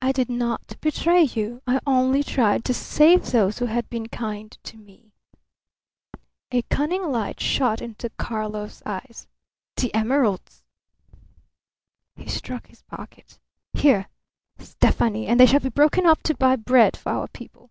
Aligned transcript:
"I 0.00 0.10
did 0.10 0.30
not 0.30 0.80
betray 0.80 1.24
you. 1.24 1.60
I 1.66 1.78
only 1.86 2.22
tried 2.22 2.64
to 2.64 2.72
save 2.72 3.26
those 3.30 3.58
who 3.58 3.66
had 3.66 3.90
been 3.90 4.08
kind 4.08 4.50
to 4.62 4.78
me." 4.78 5.12
A 6.50 6.62
cunning 6.70 7.02
light 7.04 7.40
shot 7.40 7.82
into 7.82 8.08
Karlov's 8.18 8.82
eyes. 8.86 9.26
"The 9.76 9.94
emeralds!" 9.94 10.62
He 12.16 12.26
struck 12.26 12.68
his 12.68 12.80
pocket. 12.84 13.38
"Here, 13.74 14.08
Stefani; 14.58 15.26
and 15.26 15.38
they 15.38 15.44
shall 15.44 15.60
be 15.60 15.68
broken 15.68 16.06
up 16.06 16.22
to 16.22 16.34
buy 16.34 16.56
bread 16.56 16.96
for 16.96 17.12
our 17.12 17.28
people." 17.28 17.68